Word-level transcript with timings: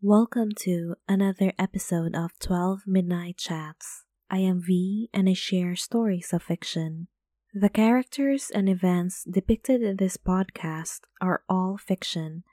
Welcome 0.00 0.50
to 0.60 0.94
another 1.08 1.52
episode 1.58 2.14
of 2.14 2.30
12 2.38 2.82
Midnight 2.86 3.36
Chats. 3.36 4.04
I 4.30 4.38
am 4.38 4.62
V 4.64 5.10
and 5.12 5.28
I 5.28 5.32
share 5.32 5.74
stories 5.74 6.32
of 6.32 6.44
fiction. 6.44 7.08
The 7.52 7.68
characters 7.68 8.48
and 8.54 8.68
events 8.68 9.24
depicted 9.28 9.82
in 9.82 9.96
this 9.96 10.16
podcast 10.16 11.00
are 11.20 11.42
all 11.48 11.76
fiction. 11.76 12.44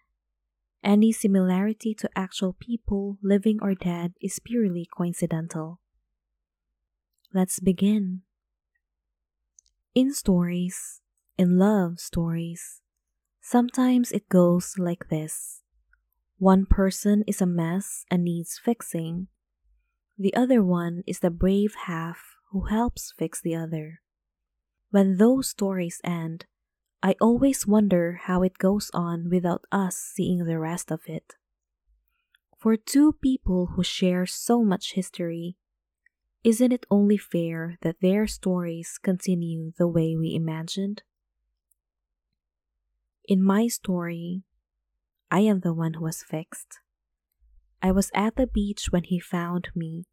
Any 0.84 1.12
similarity 1.12 1.94
to 2.00 2.10
actual 2.16 2.54
people, 2.60 3.20
living 3.22 3.60
or 3.62 3.76
dead, 3.76 4.14
is 4.20 4.40
purely 4.44 4.90
coincidental. 4.98 5.80
Let's 7.32 7.60
begin. 7.60 8.22
In 9.94 10.16
stories, 10.16 11.00
in 11.38 11.60
love 11.60 12.00
stories, 12.00 12.82
sometimes 13.40 14.12
it 14.12 14.30
goes 14.30 14.80
like 14.80 15.10
this. 15.10 15.62
One 16.38 16.66
person 16.66 17.24
is 17.28 17.42
a 17.42 17.46
mess 17.46 18.06
and 18.12 18.24
needs 18.24 18.60
fixing. 18.60 19.28
The 20.18 20.34
other 20.36 20.62
one 20.62 21.04
is 21.08 21.20
the 21.20 21.30
brave 21.30 21.76
half 21.86 22.36
who 22.52 22.66
helps 22.66 23.14
fix 23.18 23.42
the 23.42 23.56
other. 23.56 24.02
When 24.92 25.18
those 25.18 25.50
stories 25.50 26.02
end, 26.04 26.46
I 27.02 27.16
always 27.22 27.68
wonder 27.68 28.20
how 28.24 28.44
it 28.44 28.58
goes 28.58 28.92
on 28.94 29.30
without 29.30 29.66
us 29.72 29.96
seeing 29.96 30.46
the 30.46 30.60
rest 30.60 30.92
of 30.92 31.02
it. 31.08 31.36
For 32.58 32.76
two 32.76 33.14
people 33.14 33.68
who 33.76 33.84
share 33.84 34.26
so 34.26 34.64
much 34.64 34.94
history, 34.94 35.56
isn't 36.44 36.72
it 36.72 36.86
only 36.92 37.18
fair 37.18 37.78
that 37.82 38.02
their 38.02 38.28
stories 38.28 39.00
continue 39.02 39.72
the 39.78 39.88
way 39.88 40.16
we 40.18 40.36
imagined? 40.36 41.04
In 43.28 43.42
my 43.42 43.68
story, 43.68 44.44
I 45.36 45.40
am 45.40 45.60
the 45.60 45.74
one 45.74 45.96
who 45.96 46.04
was 46.06 46.24
fixed. 46.24 46.80
I 47.82 47.92
was 47.92 48.10
at 48.14 48.38
the 48.38 48.48
beach 48.48 48.86
when 48.92 49.04
he 49.04 49.20
found 49.20 49.68
me, 49.76 50.06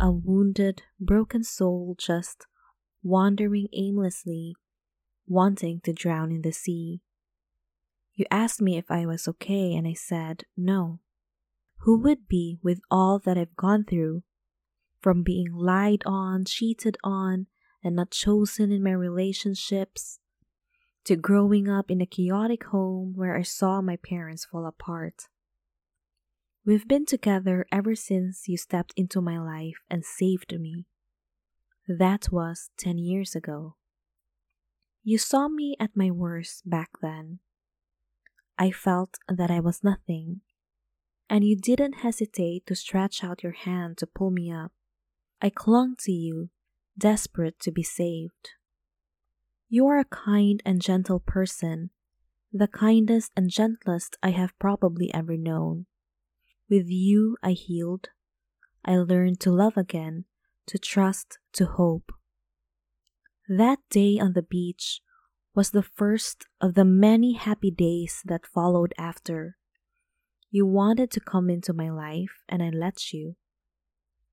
a 0.00 0.10
wounded, 0.10 0.84
broken 0.98 1.44
soul 1.44 1.94
just 1.98 2.46
wandering 3.02 3.68
aimlessly, 3.74 4.56
wanting 5.26 5.82
to 5.82 5.92
drown 5.92 6.32
in 6.32 6.40
the 6.40 6.52
sea. 6.52 7.02
You 8.14 8.24
asked 8.30 8.62
me 8.62 8.78
if 8.78 8.90
I 8.90 9.04
was 9.04 9.28
okay, 9.28 9.74
and 9.74 9.86
I 9.86 9.92
said 9.92 10.44
no. 10.56 11.00
Who 11.80 11.98
would 11.98 12.26
be 12.26 12.58
with 12.62 12.80
all 12.90 13.18
that 13.26 13.36
I've 13.36 13.56
gone 13.56 13.84
through? 13.84 14.22
From 15.00 15.22
being 15.22 15.52
lied 15.52 16.02
on, 16.06 16.46
cheated 16.46 16.96
on, 17.04 17.46
and 17.84 17.94
not 17.94 18.10
chosen 18.10 18.72
in 18.72 18.82
my 18.82 18.92
relationships, 18.92 20.18
to 21.06 21.14
growing 21.14 21.68
up 21.68 21.88
in 21.88 22.00
a 22.00 22.06
chaotic 22.06 22.64
home 22.64 23.12
where 23.14 23.36
I 23.36 23.42
saw 23.42 23.80
my 23.80 23.96
parents 23.96 24.44
fall 24.44 24.66
apart. 24.66 25.28
We've 26.64 26.88
been 26.88 27.06
together 27.06 27.64
ever 27.70 27.94
since 27.94 28.48
you 28.48 28.56
stepped 28.56 28.92
into 28.96 29.20
my 29.20 29.38
life 29.38 29.76
and 29.88 30.04
saved 30.04 30.52
me. 30.58 30.86
That 31.86 32.32
was 32.32 32.70
10 32.78 32.98
years 32.98 33.36
ago. 33.36 33.76
You 35.04 35.16
saw 35.18 35.46
me 35.46 35.76
at 35.78 35.96
my 35.96 36.10
worst 36.10 36.68
back 36.68 36.90
then. 37.00 37.38
I 38.58 38.72
felt 38.72 39.18
that 39.28 39.48
I 39.48 39.60
was 39.60 39.84
nothing, 39.84 40.40
and 41.30 41.44
you 41.44 41.56
didn't 41.56 42.02
hesitate 42.02 42.66
to 42.66 42.74
stretch 42.74 43.22
out 43.22 43.44
your 43.44 43.52
hand 43.52 43.96
to 43.98 44.08
pull 44.08 44.32
me 44.32 44.50
up. 44.50 44.72
I 45.40 45.50
clung 45.50 45.94
to 46.00 46.10
you, 46.10 46.50
desperate 46.98 47.60
to 47.60 47.70
be 47.70 47.84
saved. 47.84 48.54
You 49.68 49.88
are 49.88 49.98
a 49.98 50.04
kind 50.04 50.62
and 50.64 50.80
gentle 50.80 51.18
person, 51.18 51.90
the 52.52 52.68
kindest 52.68 53.32
and 53.36 53.50
gentlest 53.50 54.16
I 54.22 54.30
have 54.30 54.56
probably 54.60 55.12
ever 55.12 55.36
known. 55.36 55.86
With 56.70 56.86
you, 56.88 57.36
I 57.42 57.50
healed. 57.52 58.10
I 58.84 58.96
learned 58.96 59.40
to 59.40 59.50
love 59.50 59.76
again, 59.76 60.24
to 60.66 60.78
trust, 60.78 61.38
to 61.54 61.66
hope. 61.66 62.12
That 63.48 63.80
day 63.90 64.20
on 64.20 64.34
the 64.34 64.42
beach 64.42 65.00
was 65.52 65.70
the 65.70 65.82
first 65.82 66.46
of 66.60 66.74
the 66.74 66.84
many 66.84 67.32
happy 67.32 67.72
days 67.72 68.22
that 68.24 68.46
followed 68.46 68.94
after. 68.96 69.56
You 70.50 70.64
wanted 70.64 71.10
to 71.12 71.20
come 71.20 71.50
into 71.50 71.72
my 71.72 71.90
life, 71.90 72.42
and 72.48 72.62
I 72.62 72.70
let 72.70 73.12
you. 73.12 73.34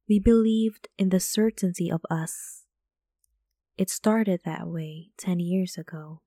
We 0.08 0.20
believed 0.20 0.90
in 0.98 1.10
the 1.10 1.20
certainty 1.20 1.90
of 1.90 2.02
us 2.10 2.63
it 3.78 3.90
started 3.90 4.42
that 4.46 4.68
way 4.68 5.10
10 5.18 5.40
years 5.40 5.78
ago. 5.78 6.22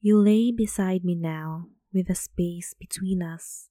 You 0.00 0.18
lay 0.18 0.52
beside 0.52 1.04
me 1.04 1.14
now 1.14 1.68
with 1.92 2.10
a 2.10 2.14
space 2.14 2.74
between 2.78 3.22
us. 3.22 3.70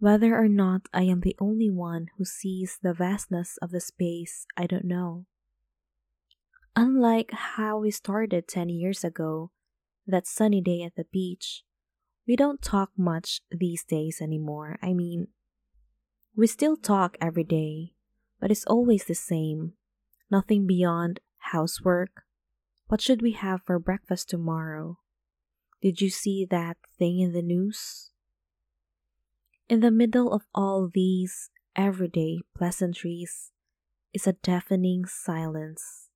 Whether 0.00 0.36
or 0.36 0.48
not 0.48 0.88
I 0.92 1.02
am 1.02 1.20
the 1.20 1.36
only 1.38 1.70
one 1.70 2.08
who 2.18 2.24
sees 2.24 2.78
the 2.82 2.92
vastness 2.92 3.56
of 3.62 3.70
the 3.70 3.80
space, 3.80 4.46
I 4.56 4.66
don't 4.66 4.84
know. 4.84 5.26
Unlike 6.74 7.30
how 7.32 7.78
we 7.78 7.92
started 7.92 8.48
10 8.48 8.68
years 8.70 9.04
ago, 9.04 9.52
that 10.06 10.26
sunny 10.26 10.60
day 10.60 10.82
at 10.82 10.96
the 10.96 11.04
beach, 11.12 11.62
we 12.26 12.34
don't 12.34 12.60
talk 12.60 12.90
much 12.96 13.42
these 13.50 13.84
days 13.84 14.20
anymore. 14.20 14.78
I 14.82 14.92
mean, 14.92 15.28
we 16.34 16.48
still 16.48 16.76
talk 16.76 17.16
every 17.20 17.44
day, 17.44 17.92
but 18.40 18.50
it's 18.50 18.64
always 18.64 19.04
the 19.04 19.14
same 19.14 19.74
nothing 20.32 20.66
beyond 20.66 21.20
housework. 21.52 22.24
What 22.88 23.02
should 23.02 23.20
we 23.20 23.32
have 23.32 23.60
for 23.62 23.78
breakfast 23.78 24.30
tomorrow? 24.30 24.98
Did 25.82 26.00
you 26.00 26.08
see 26.08 26.46
that 26.50 26.78
thing 26.98 27.20
in 27.20 27.32
the 27.32 27.42
news? 27.42 28.10
In 29.68 29.80
the 29.80 29.90
middle 29.90 30.32
of 30.32 30.42
all 30.54 30.90
these 30.92 31.50
everyday 31.76 32.40
pleasantries 32.56 33.52
is 34.12 34.26
a 34.26 34.32
deafening 34.32 35.04
silence. 35.06 36.08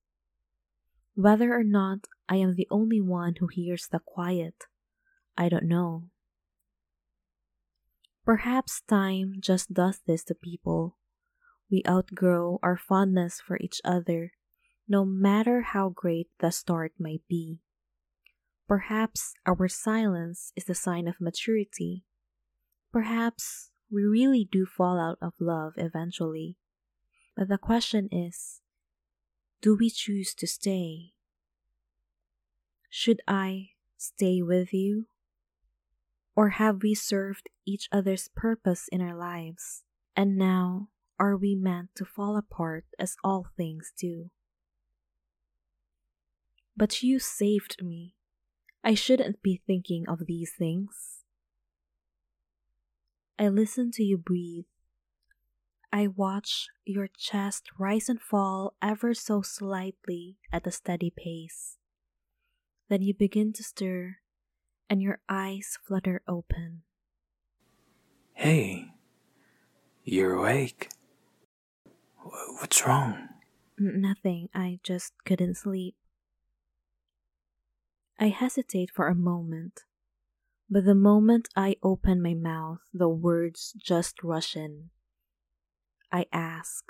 Whether 1.15 1.53
or 1.53 1.63
not 1.63 2.07
I 2.27 2.35
am 2.37 2.55
the 2.55 2.67
only 2.69 3.01
one 3.01 3.35
who 3.39 3.47
hears 3.47 3.87
the 3.87 3.99
quiet, 3.99 4.65
I 5.37 5.49
don't 5.49 5.65
know. 5.67 6.03
Perhaps 8.25 8.81
time 8.87 9.35
just 9.39 9.73
does 9.73 9.99
this 10.05 10.23
to 10.25 10.35
people 10.35 10.97
we 11.69 11.83
outgrow 11.87 12.59
our 12.63 12.77
fondness 12.77 13.41
for 13.41 13.57
each 13.57 13.81
other, 13.83 14.33
no 14.87 15.03
matter 15.03 15.61
how 15.61 15.89
great 15.89 16.27
the 16.39 16.51
start 16.51 16.93
might 16.99 17.21
be. 17.27 17.59
Perhaps 18.67 19.33
our 19.45 19.67
silence 19.67 20.51
is 20.55 20.65
the 20.65 20.75
sign 20.75 21.07
of 21.07 21.21
maturity. 21.21 22.03
Perhaps 22.91 23.71
we 23.91 24.03
really 24.03 24.47
do 24.49 24.65
fall 24.65 24.99
out 24.99 25.17
of 25.21 25.33
love 25.39 25.73
eventually. 25.77 26.57
But 27.35 27.47
the 27.47 27.57
question 27.57 28.09
is 28.11 28.61
do 29.61 29.75
we 29.75 29.89
choose 29.89 30.33
to 30.35 30.47
stay? 30.47 31.13
Should 32.89 33.21
I 33.27 33.69
stay 33.97 34.41
with 34.41 34.73
you? 34.73 35.07
Or 36.35 36.49
have 36.49 36.83
we 36.83 36.93
served 36.93 37.49
each 37.65 37.89
other's 37.91 38.29
purpose 38.35 38.87
in 38.91 39.01
our 39.01 39.15
lives? 39.15 39.83
And 40.15 40.37
now 40.37 40.89
are 41.19 41.35
we 41.35 41.55
meant 41.55 41.89
to 41.95 42.05
fall 42.05 42.37
apart 42.37 42.85
as 42.99 43.17
all 43.23 43.47
things 43.55 43.91
do? 43.97 44.29
But 46.75 47.01
you 47.01 47.19
saved 47.19 47.83
me. 47.83 48.15
I 48.83 48.93
shouldn't 48.93 49.41
be 49.41 49.61
thinking 49.65 50.07
of 50.07 50.27
these 50.27 50.53
things. 50.57 51.23
I 53.39 53.47
listen 53.49 53.91
to 53.91 54.03
you 54.03 54.17
breathe. 54.17 54.65
I 55.91 56.07
watch 56.07 56.67
your 56.85 57.07
chest 57.07 57.69
rise 57.79 58.09
and 58.09 58.21
fall 58.21 58.75
ever 58.81 59.13
so 59.13 59.41
slightly 59.41 60.37
at 60.51 60.67
a 60.67 60.71
steady 60.71 61.11
pace. 61.15 61.77
Then 62.89 63.01
you 63.01 63.13
begin 63.13 63.53
to 63.53 63.63
stir, 63.63 64.17
and 64.89 65.01
your 65.01 65.19
eyes 65.27 65.77
flutter 65.83 66.21
open. 66.27 66.83
Hey, 68.33 68.91
you're 70.03 70.35
awake. 70.35 70.89
What's 72.59 72.85
wrong? 72.85 73.29
Nothing, 73.77 74.49
I 74.53 74.79
just 74.83 75.13
couldn't 75.25 75.55
sleep. 75.55 75.95
I 78.19 78.29
hesitate 78.29 78.89
for 78.93 79.07
a 79.07 79.15
moment, 79.15 79.81
but 80.69 80.85
the 80.85 80.95
moment 80.95 81.47
I 81.55 81.75
open 81.83 82.21
my 82.21 82.33
mouth, 82.33 82.79
the 82.93 83.09
words 83.09 83.73
just 83.77 84.23
rush 84.23 84.55
in. 84.55 84.89
I 86.11 86.25
ask, 86.33 86.83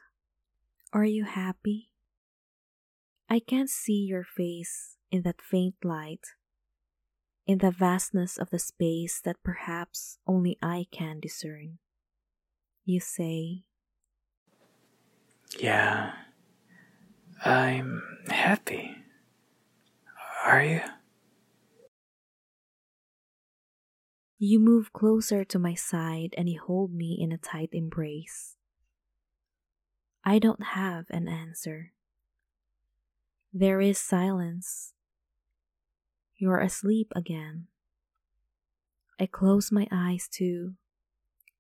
Are 0.94 1.06
you 1.06 1.25
happy? 1.25 1.90
I 3.30 3.40
can't 3.40 3.69
see 3.69 4.06
your 4.07 4.24
face 4.24 4.95
in 5.12 5.24
that 5.24 5.42
faint 5.42 5.75
light, 5.83 6.25
in 7.45 7.57
the 7.57 7.72
vastness 7.72 8.38
of 8.38 8.50
the 8.50 8.60
space 8.60 9.19
that 9.22 9.44
perhaps 9.44 10.18
only 10.25 10.57
I 10.62 10.86
can 10.92 11.19
discern. 11.19 11.80
You 12.86 13.01
say, 13.01 13.63
yeah, 15.59 16.12
I'm 17.44 18.01
happy. 18.30 18.95
Are 20.45 20.63
you? 20.63 20.81
You 24.39 24.59
move 24.59 24.94
closer 24.94 25.44
to 25.45 25.57
my 25.57 25.74
side 25.74 26.36
and 26.38 26.48
you 26.48 26.62
hold 26.62 26.94
me 26.94 27.18
in 27.19 27.31
a 27.31 27.38
tight 27.38 27.69
embrace. 27.71 28.56
I 30.24 30.39
don't 30.39 30.63
have 30.74 31.06
an 31.09 31.27
answer. 31.27 31.94
There 33.51 33.81
is 33.81 33.98
silence. 33.98 34.94
You're 36.36 36.59
asleep 36.59 37.12
again. 37.15 37.68
I 39.19 39.25
close 39.25 39.71
my 39.71 39.88
eyes 39.92 40.27
too, 40.30 40.75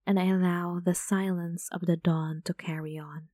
and 0.05 0.19
I 0.19 0.25
allow 0.25 0.79
the 0.83 0.93
silence 0.93 1.69
of 1.71 1.81
the 1.87 1.97
dawn 1.97 2.43
to 2.45 2.53
carry 2.53 2.95
on. 2.97 3.29